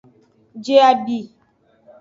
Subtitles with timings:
[0.63, 1.17] Je abi.